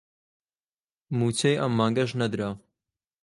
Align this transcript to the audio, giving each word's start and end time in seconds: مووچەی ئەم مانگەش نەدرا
مووچەی 1.17 1.59
ئەم 1.61 1.71
مانگەش 1.79 2.11
نەدرا 2.21 2.49